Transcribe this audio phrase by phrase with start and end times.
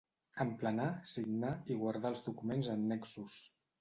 [0.43, 3.37] Emplenar, signar i guardar els documents annexos.